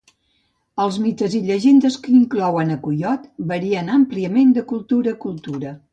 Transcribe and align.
Els 0.85 0.95
mites 1.03 1.35
i 1.39 1.41
llegendes 1.49 1.99
que 2.07 2.13
inclouen 2.21 2.77
a 2.77 2.77
Coiot 2.87 3.27
varien 3.53 3.93
àmpliament 3.99 4.57
de 4.57 4.65
cultura 4.73 5.15
a 5.17 5.21
cultura. 5.29 5.77